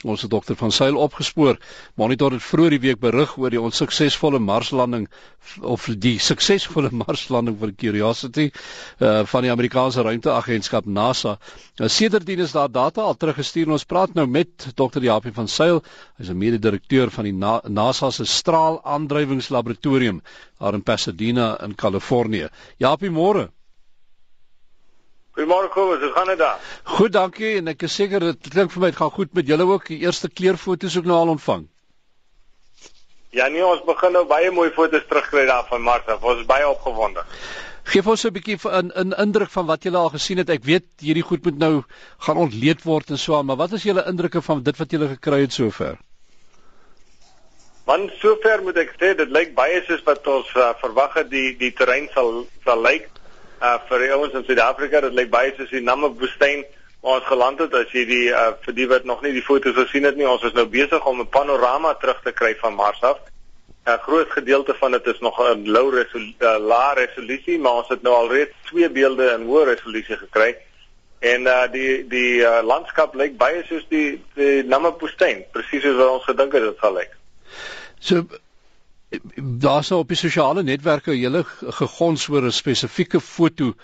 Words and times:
Ons 0.00 0.22
het 0.24 0.30
dokter 0.32 0.56
van 0.56 0.72
Sail 0.72 0.96
opgespoor. 0.96 1.58
Monitor 2.00 2.32
het 2.32 2.42
vroeër 2.42 2.72
die 2.72 2.80
week 2.80 3.00
berig 3.02 3.34
oor 3.36 3.52
die 3.52 3.60
onsuksesvolle 3.60 4.38
Marslanding 4.40 5.04
of 5.60 5.84
die 6.00 6.14
suksesvolle 6.18 6.88
Marslanding 7.04 7.58
van 7.60 7.74
Curiosity 7.76 8.48
uh 8.98 9.20
van 9.28 9.44
die 9.44 9.52
Amerikaanse 9.52 10.00
ruimteagentskap 10.06 10.88
NASA. 10.88 11.36
Nou 11.76 11.90
sedertdien 11.92 12.40
is 12.40 12.56
daar 12.56 12.72
data 12.72 13.04
al 13.04 13.16
teruggestuur 13.20 13.68
en 13.68 13.76
ons 13.76 13.84
praat 13.84 14.16
nou 14.16 14.26
met 14.26 14.70
dokter 14.74 15.04
Japie 15.04 15.36
van 15.36 15.48
Sail. 15.48 15.82
Hy's 16.16 16.32
'n 16.32 16.38
mede-direkteur 16.38 17.10
van 17.10 17.24
die 17.24 17.36
Na 17.36 17.60
NASA 17.68 18.10
se 18.10 18.24
straalaandrywingslaboratorium 18.24 20.22
daar 20.58 20.74
in 20.74 20.82
Pasadena 20.82 21.60
in 21.62 21.74
Kalifornië. 21.74 22.48
Japie, 22.78 23.10
môre. 23.10 23.50
Goeiemôre 25.40 25.70
Kobus, 25.72 26.02
hoe 26.04 26.12
gaan 26.12 26.26
dit 26.26 26.38
daar? 26.38 26.58
Goed, 26.84 27.12
dankie 27.16 27.54
en 27.56 27.70
ek 27.72 27.86
is 27.86 27.94
seker 27.96 28.20
dit 28.20 28.48
klink 28.52 28.74
vir 28.74 28.82
my 28.82 28.88
dit 28.90 28.98
gaan 28.98 29.12
goed 29.14 29.30
met 29.32 29.46
julle 29.48 29.64
ook. 29.70 29.86
Die 29.88 30.02
eerste 30.04 30.28
kleurfoto's 30.28 30.98
ook 31.00 31.06
nou 31.08 31.16
al 31.16 31.30
ontvang. 31.32 31.62
Ja 33.32 33.46
nee, 33.48 33.62
ons 33.64 33.80
begin 33.86 34.12
nou 34.12 34.26
baie 34.28 34.50
mooi 34.52 34.68
foto's 34.76 35.06
terugkry 35.08 35.46
daar 35.48 35.64
van 35.70 35.80
Mars 35.86 36.10
af. 36.12 36.20
Ons 36.20 36.42
is 36.42 36.48
baie 36.50 36.66
opgewonde. 36.68 37.24
Geef 37.88 38.10
ons 38.12 38.24
'n 38.26 38.32
bietjie 38.36 38.58
'n 38.68 38.92
'n 38.92 39.16
indruk 39.24 39.50
van 39.50 39.66
wat 39.66 39.82
julle 39.82 39.96
al 39.96 40.12
gesien 40.12 40.38
het. 40.38 40.50
Ek 40.50 40.64
weet 40.64 40.84
hierdie 41.00 41.24
goed 41.24 41.44
moet 41.44 41.58
nou 41.58 41.84
gaan 42.18 42.36
ontleed 42.36 42.82
word 42.84 43.10
en 43.10 43.18
so 43.18 43.36
aan, 43.36 43.46
maar 43.46 43.56
wat 43.56 43.72
is 43.72 43.82
julle 43.82 44.04
indrukke 44.04 44.42
van 44.42 44.62
dit 44.62 44.76
wat 44.76 44.90
julle 44.90 45.08
gekry 45.08 45.40
het 45.40 45.52
sover? 45.52 45.96
Want 47.86 48.10
sover 48.20 48.62
moet 48.62 48.76
ek 48.76 48.92
sê 49.00 49.16
dit 49.16 49.30
lyk 49.30 49.54
baie 49.54 49.80
soos 49.86 50.04
wat 50.04 50.26
ons 50.26 50.52
uh, 50.56 50.74
verwag 50.82 51.14
het 51.14 51.30
die 51.30 51.56
die 51.56 51.72
terrein 51.72 52.10
sal 52.12 52.46
sal 52.64 52.82
lyk 52.82 53.08
uh 53.60 53.78
vir 53.88 54.04
die 54.04 54.12
ouens 54.12 54.34
in 54.34 54.44
Suid-Afrika, 54.44 55.00
dit 55.04 55.16
lyk 55.16 55.30
baie 55.32 55.52
soos 55.56 55.72
die 55.72 55.82
Namibwoestyn 55.84 56.64
waar 57.00 57.18
ons 57.20 57.28
geland 57.28 57.60
het. 57.60 57.74
As 57.74 57.92
jy 57.92 58.04
die 58.08 58.28
uh 58.32 58.52
vir 58.64 58.76
die 58.76 58.88
wat 58.88 59.04
nog 59.04 59.22
nie 59.22 59.34
die 59.36 59.44
foto's 59.44 59.76
gesien 59.76 60.08
het 60.08 60.16
nie, 60.16 60.28
ons 60.28 60.44
is 60.48 60.56
nou 60.56 60.66
besig 60.66 61.06
om 61.06 61.20
'n 61.20 61.28
panorama 61.28 61.94
terug 61.94 62.22
te 62.24 62.32
kry 62.32 62.54
van 62.62 62.74
Mars 62.74 63.02
af. 63.02 63.20
'n 63.86 63.98
Groot 64.06 64.30
gedeelte 64.30 64.74
van 64.74 64.92
dit 64.92 65.06
is 65.06 65.20
nog 65.20 65.40
'n 65.40 65.68
low 65.68 65.94
resolusie, 65.94 66.36
uh, 66.40 66.56
lae 66.58 66.94
resolusie, 66.94 67.58
maar 67.58 67.72
ons 67.72 67.88
het 67.88 68.02
nou 68.02 68.14
alreeds 68.14 68.52
twee 68.64 68.90
beelde 68.90 69.30
in 69.36 69.46
hoë 69.46 69.64
resolusie 69.64 70.16
gekry. 70.16 70.56
En 71.20 71.42
uh 71.46 71.64
die 71.72 72.06
die 72.08 72.40
uh, 72.40 72.60
landskap 72.62 73.14
lyk 73.14 73.36
baie 73.36 73.64
soos 73.68 73.84
die 73.88 74.24
die 74.34 74.62
Namibwoestyn, 74.64 75.44
presies 75.52 75.82
soos 75.82 75.96
wat 75.96 76.08
ons 76.08 76.24
gedink 76.24 76.52
het 76.52 76.62
dit 76.62 76.78
sal 76.80 76.94
lyk. 76.94 77.16
So 77.98 78.24
daar's 79.36 79.88
nou 79.90 80.00
op 80.00 80.08
die 80.08 80.16
sosiale 80.16 80.62
netwerke 80.62 81.10
'n 81.10 81.18
hele 81.18 81.44
gegons 81.80 82.28
oor 82.28 82.42
'n 82.42 82.52
spesifieke 82.52 83.20
foto 83.20 83.74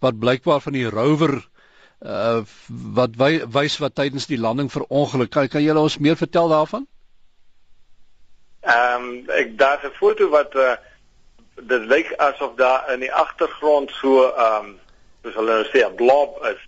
wat 0.00 0.18
blykbaar 0.18 0.60
van 0.60 0.72
die 0.72 0.88
rover 0.90 1.48
uh 2.00 2.42
wat 2.94 3.10
wys 3.52 3.78
wat 3.78 3.94
tydens 3.94 4.26
die 4.26 4.38
landing 4.38 4.72
verongeluk. 4.72 5.30
Kan 5.30 5.48
kan 5.48 5.62
julle 5.62 5.78
ons 5.78 5.98
meer 5.98 6.16
vertel 6.16 6.48
daarvan? 6.48 6.86
Ehm 8.60 9.02
um, 9.02 9.30
ek 9.30 9.58
daar's 9.58 9.84
'n 9.84 9.94
foto 9.94 10.28
wat 10.28 10.54
uh 10.54 10.74
dit 11.54 11.82
lyk 11.86 12.12
asof 12.16 12.54
daar 12.56 12.92
in 12.92 13.00
die 13.00 13.12
agtergrond 13.12 13.90
so 13.90 14.26
ehm 14.26 14.64
um, 14.64 14.78
soos 15.22 15.34
hulle 15.34 15.52
nou 15.52 15.66
sê 15.70 15.86
'n 15.86 15.94
blob 15.94 16.44
is. 16.44 16.60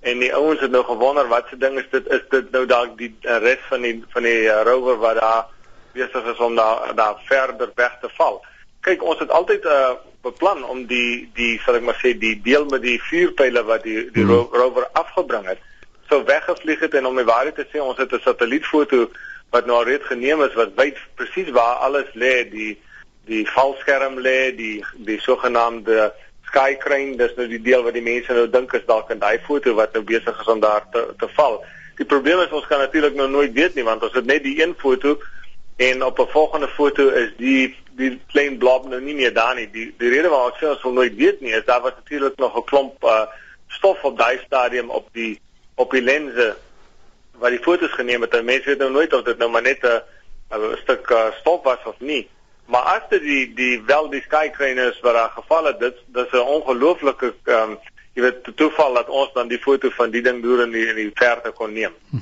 En 0.00 0.18
die 0.18 0.34
ouens 0.34 0.60
het 0.60 0.70
nou 0.70 0.84
gewonder 0.84 1.28
wat 1.28 1.46
se 1.50 1.56
ding 1.56 1.78
is 1.78 1.90
dit? 1.90 2.06
Is 2.06 2.22
dit 2.30 2.50
nou 2.50 2.66
dalk 2.66 2.98
die 2.98 3.16
uh, 3.22 3.36
res 3.36 3.64
van 3.68 3.82
die 3.82 4.04
van 4.08 4.22
die 4.22 4.42
uh, 4.42 4.62
rover 4.62 4.96
wat 4.98 5.20
daar 5.20 5.46
besig 5.92 6.24
is 6.32 6.38
om 6.38 6.56
daar 6.56 6.94
daar 6.94 7.16
verder 7.24 7.70
weg 7.74 7.98
te 8.00 8.08
val. 8.18 8.44
Kyk, 8.80 9.02
ons 9.02 9.18
het 9.18 9.30
altyd 9.30 9.64
'n 9.64 9.68
uh, 9.68 9.90
beplan 10.22 10.64
om 10.64 10.86
die 10.86 11.30
die 11.34 11.60
sal 11.64 11.74
ek 11.74 11.82
maar 11.82 12.00
sê 12.02 12.12
die 12.18 12.40
deel 12.42 12.64
met 12.64 12.82
die 12.82 13.00
vuurpyle 13.02 13.62
wat 13.64 13.82
die 13.82 14.10
die 14.10 14.24
hmm. 14.24 14.48
rover 14.52 14.88
afgebring 14.92 15.46
het, 15.46 15.58
sou 16.08 16.24
weggevlieg 16.24 16.80
het 16.80 16.94
en 16.94 17.06
om 17.06 17.16
die 17.16 17.24
waarheid 17.24 17.54
te 17.54 17.66
sê, 17.68 17.80
ons 17.80 17.98
het 17.98 18.12
'n 18.12 18.20
satellietfoto 18.24 19.10
wat 19.50 19.66
nou 19.66 19.84
reeds 19.84 20.06
geneem 20.06 20.42
is 20.42 20.54
wat 20.54 20.74
wys 20.76 20.98
presies 21.14 21.50
waar 21.50 21.82
alles 21.86 22.10
lê, 22.14 22.48
die 22.50 22.78
die 23.26 23.46
valskerm 23.50 24.18
lê, 24.18 24.54
die 24.56 24.84
die 24.96 25.20
sogenaamde 25.20 26.12
sky 26.50 26.76
crane, 26.76 27.16
dis 27.16 27.34
nou 27.36 27.46
die 27.48 27.62
deel 27.62 27.82
wat 27.82 27.94
die 27.94 28.02
mense 28.02 28.32
nou 28.32 28.46
dink 28.50 28.72
is 28.72 28.86
dalk 28.86 29.10
in 29.10 29.22
daai 29.22 29.38
foto 29.46 29.74
wat 29.74 29.92
nou 29.94 30.02
besig 30.02 30.40
is 30.40 30.46
om 30.46 30.60
daar 30.60 30.86
te 30.92 31.06
te 31.18 31.28
val. 31.36 31.60
Die 31.96 32.08
probleem 32.08 32.40
is 32.40 32.54
ons 32.56 32.66
kan 32.66 32.78
natuurlik 32.78 33.14
nou 33.14 33.28
nooit 33.28 33.52
weet 33.52 33.74
nie 33.74 33.84
want 33.84 34.02
ons 34.02 34.16
het 34.16 34.26
net 34.26 34.42
die 34.42 34.62
een 34.62 34.74
foto 34.78 35.18
En 35.88 36.04
op 36.04 36.18
'n 36.18 36.30
volgende 36.30 36.68
foto 36.68 37.08
is 37.08 37.32
die 37.36 37.76
die 37.90 38.20
klein 38.26 38.58
blob 38.58 38.86
nou 38.88 39.00
nie 39.00 39.14
meer 39.14 39.32
daar 39.32 39.54
nie. 39.54 39.70
Die 39.70 39.94
die 39.98 40.08
rede 40.08 40.28
waarom 40.28 40.52
ek 40.52 40.58
sê 40.60 40.66
ons 40.68 40.82
wil 40.82 40.92
nooit 40.92 41.14
weet 41.14 41.40
nie 41.40 41.52
is 41.52 41.64
daar 41.64 41.80
was 41.80 41.92
natuurlik 41.96 42.36
nog 42.36 42.56
'n 42.56 42.64
klomp 42.64 43.04
uh, 43.04 43.22
stof 43.68 44.04
op 44.04 44.18
daai 44.18 44.38
stadium 44.44 44.90
op 44.90 45.08
die 45.12 45.40
op 45.74 45.90
die 45.90 46.02
lense 46.02 46.56
wat 47.32 47.50
die 47.50 47.62
fotos 47.66 47.92
geneem 47.92 48.20
het. 48.20 48.42
Mense 48.44 48.68
weet 48.68 48.78
nou 48.78 48.90
nooit 48.90 49.12
of 49.12 49.22
dit 49.22 49.38
nou 49.38 49.50
maar 49.50 49.62
net 49.62 49.82
'n 49.82 50.02
'n 50.50 50.76
stuk 50.82 51.10
uh, 51.10 51.32
stof 51.40 51.62
was 51.62 51.84
of 51.84 51.98
nie. 51.98 52.28
Maar 52.64 52.82
as 52.82 53.08
dit 53.08 53.22
die 53.22 53.54
die 53.54 53.82
wel 53.82 54.10
die 54.10 54.22
sky 54.22 54.50
crane 54.50 54.90
is 54.90 55.00
wat 55.00 55.14
daar 55.14 55.30
geval 55.30 55.64
het, 55.64 55.80
dit 55.80 55.96
dis 56.06 56.32
'n 56.32 56.36
ongelooflike 56.56 57.34
um, 57.44 57.78
jy 58.12 58.22
weet 58.22 58.56
toeval 58.56 58.94
dat 58.94 59.08
ons 59.08 59.32
dan 59.32 59.48
die 59.48 59.58
foto 59.58 59.90
van 59.90 60.10
die 60.10 60.22
ding 60.22 60.42
deur 60.42 60.62
in 60.62 60.70
die 60.70 60.86
in 60.86 60.94
die 60.94 61.10
verte 61.14 61.50
kon 61.50 61.72
neem. 61.72 61.94
Hm 62.10 62.18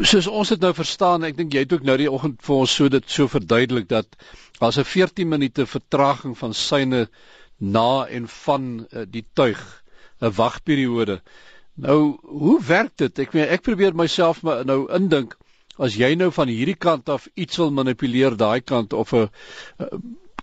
soos 0.00 0.26
ons 0.26 0.48
dit 0.48 0.62
nou 0.62 0.72
verstaan, 0.76 1.24
ek 1.28 1.36
dink 1.36 1.54
jy 1.54 1.64
het 1.64 1.72
ook 1.76 1.84
nou 1.86 1.96
die 2.00 2.10
oggend 2.10 2.40
vir 2.46 2.56
ons 2.64 2.74
so 2.78 2.88
dit 2.92 3.04
so 3.10 3.28
verduidelik 3.28 3.88
dat 3.90 4.08
daar's 4.60 4.78
'n 4.78 4.88
14 4.88 5.28
minute 5.28 5.66
vertraging 5.66 6.38
van 6.38 6.54
syne 6.54 7.08
na 7.58 8.06
en 8.08 8.28
van 8.28 8.86
uh, 8.90 9.04
die 9.06 9.24
tuig, 9.34 9.60
'n 10.20 10.32
wagperiode. 10.32 11.20
Nou, 11.74 12.18
hoe 12.22 12.58
werk 12.62 12.96
dit? 12.96 13.18
Ek 13.18 13.32
meen 13.32 13.48
ek 13.48 13.62
probeer 13.62 13.94
myself 13.94 14.42
nou 14.42 14.88
indink 14.92 15.36
as 15.78 15.94
jy 15.94 16.14
nou 16.14 16.30
van 16.30 16.48
hierdie 16.48 16.76
kant 16.76 17.08
af 17.08 17.28
iets 17.34 17.56
wil 17.56 17.70
manipuleer 17.70 18.36
daai 18.36 18.60
kant 18.60 18.92
of 18.92 19.12
'n 19.12 19.28
uh, 19.78 19.86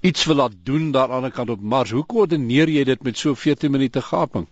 iets 0.02 0.26
wil 0.26 0.36
laat 0.36 0.56
doen 0.64 0.92
daar 0.92 1.12
aan 1.12 1.24
die 1.24 1.31
kant 1.31 1.50
op 1.50 1.62
Mars, 1.62 1.92
hoe 1.92 2.06
koördineer 2.06 2.70
jy 2.70 2.84
dit 2.84 3.04
met 3.04 3.18
so 3.18 3.36
14 3.36 3.72
minute 3.72 4.02
gaping? 4.02 4.48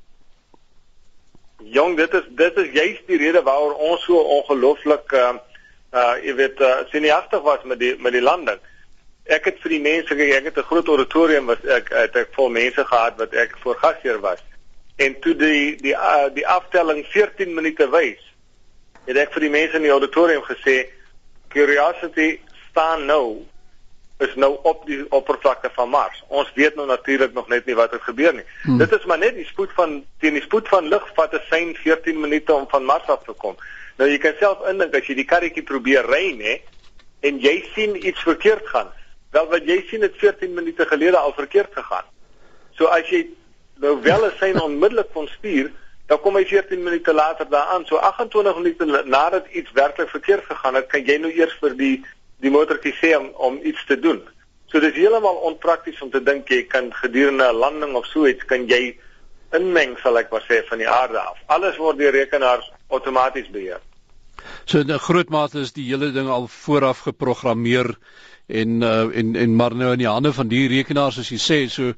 Jong, 1.78 1.98
dit 1.98 2.14
is 2.14 2.26
dit 2.30 2.58
is 2.58 2.70
juist 2.74 3.06
die 3.06 3.20
rede 3.22 3.44
waaroor 3.46 3.76
ons 3.90 4.06
so 4.08 4.18
ongelooflik 4.38 5.14
uh 5.14 5.36
uh 5.94 6.16
jy 6.26 6.34
weet 6.40 6.62
uh 6.66 6.80
siniastig 6.92 7.44
was 7.46 7.66
met 7.70 7.80
die 7.80 7.94
met 8.02 8.16
die 8.16 8.24
landing. 8.24 8.60
Ek 9.38 9.46
het 9.50 9.60
vir 9.62 9.76
die 9.76 9.84
mense 9.84 10.10
gekyk, 10.10 10.34
ek 10.40 10.48
het 10.50 10.58
'n 10.64 10.70
groot 10.70 10.88
auditorium 10.94 11.52
wat 11.52 11.66
ek 11.78 11.92
het 11.94 12.16
ek 12.16 12.34
vol 12.38 12.50
mense 12.50 12.86
gehad 12.92 13.20
wat 13.22 13.34
ek 13.34 13.54
voor 13.62 13.78
gasheer 13.84 14.20
was. 14.26 14.42
En 14.98 15.20
toe 15.22 15.36
die 15.36 15.76
die 15.84 15.94
uh, 15.94 16.30
die 16.34 16.48
aftelling 16.48 17.06
14 17.14 17.54
minute 17.54 17.90
wys, 17.94 18.24
het 19.06 19.18
ek 19.18 19.34
vir 19.34 19.46
die 19.46 19.56
mense 19.59 19.76
in 19.76 19.86
die 19.86 19.94
auditorium 19.94 20.42
gesê 20.50 20.78
Curiosity 21.54 22.40
staan 22.70 23.06
nou 23.06 23.46
is 24.17 24.35
nou 24.35 24.57
op 24.63 24.85
die 24.85 25.05
oppervlakte 25.11 25.69
van 25.73 25.89
Mars. 25.89 26.23
Ons 26.28 26.51
weet 26.53 26.75
nou 26.75 26.88
natuurlik 26.88 27.33
nog 27.33 27.47
net 27.47 27.66
nie 27.66 27.75
wat 27.75 27.91
het 27.91 28.01
gebeur 28.01 28.33
nie. 28.33 28.45
Hmm. 28.63 28.78
Dit 28.78 28.91
is 28.91 29.05
maar 29.05 29.17
net 29.17 29.35
die 29.35 29.45
spoed 29.45 29.73
van 29.78 30.00
teen 30.19 30.33
die 30.33 30.41
spoed 30.41 30.67
van 30.67 30.88
lig 30.89 31.05
vat 31.13 31.33
'n 31.33 31.41
sein 31.50 31.75
14 31.75 32.19
minute 32.19 32.53
om 32.53 32.66
van 32.69 32.85
Mars 32.85 33.07
af 33.07 33.23
te 33.23 33.31
kom. 33.31 33.55
Nou 33.97 34.09
jy 34.09 34.17
kan 34.17 34.33
self 34.39 34.67
indink 34.69 34.95
as 34.95 35.07
jy 35.07 35.16
die 35.16 35.25
karretjie 35.25 35.63
probeer 35.63 36.05
ry 36.05 36.33
nê 36.38 36.61
en 37.19 37.39
jy 37.39 37.66
sien 37.73 38.07
iets 38.07 38.22
verkeerd 38.22 38.67
gaan. 38.67 38.89
Wel 39.31 39.47
wat 39.47 39.66
jy 39.66 39.85
sien 39.89 40.01
het 40.01 40.13
14 40.17 40.53
minute 40.53 40.85
gelede 40.85 41.17
al 41.17 41.34
verkeerd 41.34 41.73
gegaan. 41.73 42.05
So 42.78 42.85
as 42.85 43.09
jy 43.09 43.28
nou 43.75 44.01
wel 44.01 44.25
'n 44.25 44.38
sein 44.39 44.61
onmiddellik 44.61 45.13
kon 45.13 45.28
stuur, 45.28 45.72
dan 46.07 46.19
kom 46.19 46.35
hy 46.35 46.45
14 46.45 46.84
minute 46.84 47.13
later 47.13 47.49
daaraan. 47.49 47.85
So 47.85 47.95
28 47.95 48.55
minute 48.55 49.03
nadat 49.05 49.45
iets 49.51 49.72
werklik 49.72 50.09
verkeerd 50.09 50.45
gegaan 50.45 50.75
het, 50.75 50.88
kan 50.88 51.03
jy 51.05 51.17
nou 51.17 51.31
eers 51.31 51.57
vir 51.61 51.75
die 51.78 52.05
die 52.44 52.52
motortjie 52.53 52.94
sê 53.02 53.16
om, 53.18 53.30
om 53.34 53.59
iets 53.64 53.86
te 53.86 54.00
doen. 54.00 54.22
So 54.68 54.80
dis 54.84 54.96
heeltemal 54.96 55.40
onprakties 55.48 56.02
om 56.03 56.12
te 56.12 56.22
dink 56.24 56.50
jy 56.52 56.64
kan 56.68 56.92
gedurende 56.94 57.48
'n 57.48 57.56
landing 57.56 57.96
of 57.96 58.06
so 58.06 58.28
iets 58.28 58.46
kan 58.46 58.68
jy 58.68 58.98
inmeng 59.56 59.98
sal 60.03 60.18
ek 60.18 60.31
maar 60.31 60.44
sê 60.44 60.62
van 60.68 60.78
die 60.78 60.90
aarde 60.90 61.20
af. 61.20 61.38
Alles 61.47 61.78
word 61.78 61.97
deur 61.97 62.12
rekenaars 62.12 62.72
outomaties 62.90 63.50
beheer. 63.50 63.80
So 64.66 64.80
'n 64.80 65.00
groot 65.00 65.30
mate 65.30 65.59
is 65.59 65.72
die 65.73 65.88
hele 65.88 66.11
ding 66.11 66.28
al 66.28 66.47
vooraf 66.47 67.00
geprogrammeer 67.00 67.96
en 68.47 68.82
uh, 68.82 69.17
en 69.20 69.35
en 69.35 69.56
maar 69.56 69.76
nou 69.76 69.91
in 69.91 70.03
die 70.03 70.08
hande 70.08 70.34
van 70.34 70.47
die 70.47 70.67
rekenaars 70.67 71.16
soos 71.16 71.32
jy 71.32 71.40
sê 71.40 71.58
so 71.70 71.94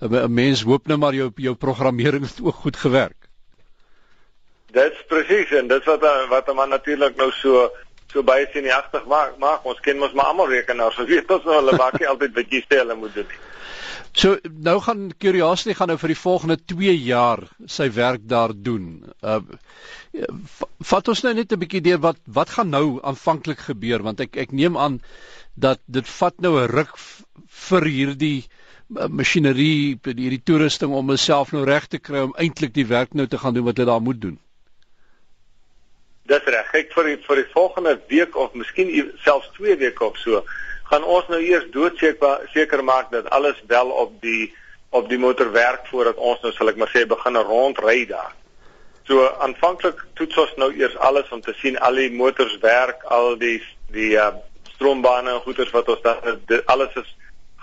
'n 0.00 0.34
mens 0.34 0.62
hoop 0.62 0.86
nou 0.86 0.98
maar 0.98 1.14
jou 1.14 1.30
jou 1.36 1.54
programmering 1.54 2.24
het 2.26 2.40
ook 2.42 2.54
goed 2.54 2.76
gewerk. 2.76 3.28
Dis 4.72 5.04
presies 5.08 5.50
en 5.50 5.68
dit 5.68 5.84
wat 5.84 6.02
wat 6.28 6.54
man 6.54 6.68
natuurlik 6.68 7.16
nou 7.16 7.30
so 7.30 7.70
so 8.12 8.22
baie 8.22 8.46
sinjagtig 8.52 9.06
maak 9.08 9.38
maak 9.38 9.64
ons 9.66 9.80
ken 9.80 9.98
mos 9.98 10.12
maar 10.12 10.32
almal 10.32 10.52
rekenaars 10.52 10.96
so 10.96 11.08
weet 11.08 11.30
ons 11.30 11.48
hulle 11.48 11.78
maak 11.78 11.98
nie 12.00 12.10
altyd 12.12 12.36
wat 12.36 12.54
jy 12.54 12.62
sê 12.66 12.82
hulle 12.82 12.98
moet 13.00 13.14
doen 13.14 13.28
nie. 13.28 13.40
So 14.12 14.36
nou 14.44 14.76
gaan 14.84 15.12
Curiosity 15.18 15.74
gaan 15.76 15.88
nou 15.88 15.96
vir 16.00 16.12
die 16.12 16.20
volgende 16.20 16.56
2 16.72 16.92
jaar 17.00 17.46
sy 17.76 17.88
werk 17.96 18.26
daar 18.28 18.52
doen. 18.52 18.88
Uh 19.24 19.40
vat 20.92 21.08
ons 21.08 21.22
nou 21.24 21.32
net 21.32 21.52
'n 21.52 21.60
bietjie 21.62 21.80
deur 21.80 22.00
wat 22.04 22.18
wat 22.38 22.50
gaan 22.56 22.68
nou 22.70 23.00
aanvanklik 23.00 23.64
gebeur 23.68 24.02
want 24.04 24.20
ek 24.20 24.36
ek 24.36 24.52
neem 24.52 24.76
aan 24.76 25.00
dat 25.56 25.80
dit 25.86 26.08
vat 26.18 26.40
nou 26.40 26.58
'n 26.60 26.68
ruk 26.68 26.92
vir 27.68 27.88
hierdie 27.96 28.44
uh, 28.98 29.08
masjinerie 29.08 29.98
hierdie 30.04 30.44
toerusting 30.44 30.92
om 30.92 31.08
homself 31.08 31.52
nou 31.52 31.64
reg 31.64 31.88
te 31.88 31.98
kry 31.98 32.20
om 32.28 32.36
eintlik 32.36 32.74
die 32.74 32.86
werk 32.86 33.14
nou 33.14 33.26
te 33.26 33.38
gaan 33.38 33.54
doen 33.54 33.64
wat 33.64 33.76
hulle 33.76 33.90
daar 33.90 34.04
moet 34.04 34.20
doen. 34.20 34.38
Dis 36.30 36.44
reg. 36.46 36.68
Kyk 36.70 36.92
vir 36.94 37.08
die, 37.10 37.16
vir 37.26 37.40
die 37.42 37.48
volgende 37.52 37.96
week 38.10 38.36
of 38.38 38.52
miskien 38.54 38.90
selfs 39.24 39.48
2 39.58 39.76
weke 39.80 40.04
of 40.06 40.18
so, 40.22 40.44
gaan 40.90 41.04
ons 41.04 41.26
nou 41.32 41.40
eers 41.42 41.64
doodseker 41.74 42.44
seker 42.52 42.84
maak 42.84 43.10
dat 43.10 43.30
alles 43.30 43.58
wel 43.66 43.90
op 43.90 44.20
die 44.22 44.52
op 44.92 45.08
die 45.08 45.18
motor 45.18 45.48
werk 45.52 45.86
voordat 45.88 46.18
ons 46.20 46.42
nou 46.44 46.50
sal 46.52 46.68
ek 46.68 46.76
maar 46.76 46.90
sê 46.92 47.06
begin 47.08 47.38
rondry 47.48 48.04
daar. 48.06 48.34
So 49.08 49.24
aanvanklik 49.42 50.02
toets 50.20 50.36
ons 50.42 50.52
nou 50.60 50.68
eers 50.76 50.96
alles 51.00 51.30
om 51.32 51.40
te 51.40 51.54
sien 51.62 51.78
al 51.80 51.96
die 51.96 52.10
motors 52.12 52.58
werk, 52.60 53.06
al 53.08 53.38
die 53.40 53.56
die 53.94 54.12
uh, 54.20 54.28
stroombane 54.74 55.32
en 55.32 55.40
goeders 55.46 55.72
wat 55.72 55.88
ons 55.88 56.04
dan 56.04 56.60
alles 56.74 57.00
is 57.00 57.08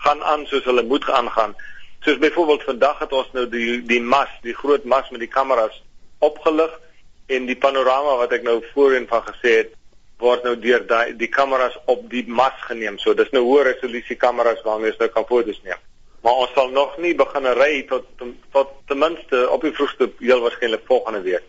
gaan 0.03 0.23
aan 0.23 0.47
soos 0.49 0.65
hulle 0.65 0.83
moet 0.89 1.05
aangaan. 1.09 1.53
Soos 2.01 2.17
byvoorbeeld 2.17 2.63
vandag 2.63 2.99
het 3.05 3.13
ons 3.13 3.31
nou 3.37 3.45
die 3.51 3.79
die 3.85 4.01
mas, 4.01 4.31
die 4.41 4.57
groot 4.57 4.83
mas 4.83 5.09
met 5.13 5.21
die 5.21 5.31
kameras 5.31 5.83
opgelig 6.25 6.73
en 7.29 7.45
die 7.45 7.57
panorama 7.57 8.15
wat 8.21 8.33
ek 8.37 8.45
nou 8.47 8.59
voorheen 8.73 9.05
van 9.09 9.21
gesê 9.27 9.53
het 9.61 9.75
word 10.19 10.43
nou 10.43 10.55
deur 10.59 10.83
die 10.87 11.13
die 11.21 11.29
kameras 11.31 11.77
op 11.91 12.01
die 12.11 12.25
mas 12.27 12.57
geneem. 12.67 12.97
So 12.99 13.13
dis 13.15 13.31
nou 13.35 13.45
hoë 13.45 13.69
resolusie 13.69 14.17
kameras 14.19 14.65
waarmee 14.65 14.91
ons 14.91 14.99
nou 14.99 15.09
kan 15.13 15.27
foto's 15.29 15.61
neem. 15.63 15.79
Maar 16.25 16.41
ons 16.43 16.51
sal 16.57 16.73
nog 16.75 16.97
nie 16.99 17.13
begin 17.15 17.47
ry 17.59 17.85
tot 17.87 18.09
tot 18.51 18.75
ten 18.91 18.99
minste 18.99 19.45
op 19.49 19.63
die 19.63 19.71
vroegste 19.71 20.09
heel 20.19 20.43
waarskynlik 20.43 20.83
volgende 20.89 21.23
week. 21.23 21.45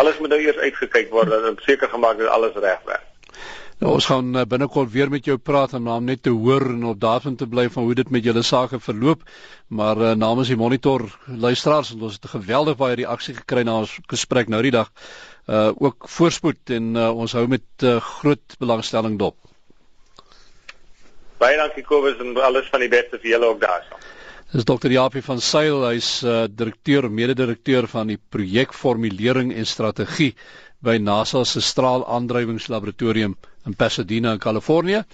Alles 0.00 0.18
moet 0.18 0.32
nou 0.32 0.40
eers 0.40 0.58
uitgekyk 0.58 1.12
word 1.12 1.30
dat 1.30 1.46
ons 1.52 1.64
seker 1.68 1.88
gemaak 1.92 2.18
het 2.18 2.32
alles 2.32 2.56
reg 2.56 2.80
werk. 2.88 3.11
Nou, 3.82 3.96
ons 3.98 4.06
gaan 4.06 4.28
uh, 4.38 4.42
binnekort 4.46 4.92
weer 4.94 5.10
met 5.10 5.26
jou 5.26 5.34
praat 5.42 5.72
en 5.74 5.82
naam 5.82 6.04
net 6.06 6.20
te 6.22 6.30
hoor 6.30 6.68
en 6.70 6.84
op 6.92 7.00
daarvan 7.02 7.34
te 7.34 7.48
bly 7.50 7.64
van 7.74 7.88
hoe 7.88 7.96
dit 7.98 8.12
met 8.14 8.22
julle 8.22 8.44
sake 8.46 8.78
verloop. 8.78 9.24
Maar 9.74 9.98
uh, 9.98 10.12
namens 10.14 10.52
die 10.52 10.56
monitor 10.56 11.02
luisteraars 11.26 11.90
en 11.90 12.04
ons 12.06 12.14
het 12.14 12.28
'n 12.28 12.34
geweldige 12.36 12.78
baie 12.78 12.94
reaksie 13.00 13.34
gekry 13.34 13.66
na 13.66 13.80
ons 13.82 13.96
gesprek 14.06 14.48
nou 14.48 14.62
die 14.62 14.70
dag. 14.70 14.92
Uh 15.50 15.72
ook 15.74 16.06
voorspoed 16.08 16.70
en 16.70 16.94
uh, 16.94 17.10
ons 17.10 17.32
hou 17.32 17.46
met 17.48 17.66
uh, 17.82 17.98
groot 17.98 18.56
belangstelling 18.62 19.18
dop. 19.18 19.36
Baie 21.42 21.56
dankie 21.56 21.82
Kobus 21.82 22.22
en 22.22 22.38
alles 22.38 22.70
van 22.70 22.80
die 22.80 22.88
beste 22.88 23.18
vir 23.18 23.30
julle 23.34 23.50
ook 23.50 23.60
daarso. 23.60 23.98
Dis 24.52 24.64
Dr. 24.64 24.90
Japie 24.94 25.22
van 25.22 25.40
Sail, 25.40 25.82
hy's 25.90 26.22
uh, 26.22 26.44
direkteur, 26.46 27.10
mede-direkteur 27.10 27.88
van 27.88 28.06
die 28.06 28.20
projekformulering 28.30 29.50
en 29.52 29.66
strategie 29.66 30.36
by 30.78 30.98
NASA 30.98 31.44
se 31.44 31.60
straalaandrywingslaboratorium 31.60 33.34
in 33.66 33.74
Pasadena 33.76 34.32
in 34.32 34.38
Kalifornië. 34.38 35.04